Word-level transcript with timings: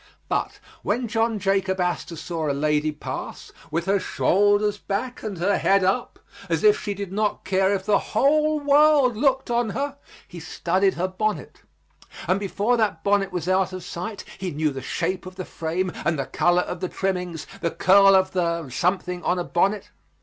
But 0.29 0.59
when 0.81 1.07
John 1.07 1.37
Jacob 1.37 1.79
Astor 1.79 2.15
saw 2.15 2.49
a 2.49 2.53
lady 2.57 2.91
pass, 2.91 3.51
with 3.69 3.85
her 3.85 3.99
shoulders 3.99 4.79
back 4.79 5.21
and 5.21 5.37
her 5.37 5.59
head 5.59 5.83
up, 5.83 6.17
as 6.49 6.63
if 6.63 6.81
she 6.81 6.95
did 6.95 7.11
not 7.13 7.45
care 7.45 7.71
if 7.75 7.85
the 7.85 7.99
whole 7.99 8.59
world 8.59 9.15
looked 9.15 9.51
on 9.51 9.69
her, 9.69 9.97
he 10.27 10.39
studied 10.39 10.95
her 10.95 11.07
bonnet; 11.07 11.61
and 12.27 12.39
before 12.39 12.77
that 12.77 13.03
bonnet 13.03 13.31
was 13.31 13.47
out 13.47 13.73
of 13.73 13.83
sight 13.83 14.23
he 14.39 14.49
knew 14.49 14.71
the 14.71 14.81
shape 14.81 15.27
of 15.27 15.35
the 15.35 15.45
frame 15.45 15.91
and 16.03 16.17
the 16.17 16.25
color 16.25 16.63
of 16.63 16.79
the 16.79 16.89
trimmings, 16.89 17.45
the 17.61 17.69
curl 17.69 18.15
of 18.15 18.31
the 18.31 18.69
something 18.71 19.21
on 19.21 19.37
a 19.37 19.43
bonnet. 19.43 19.91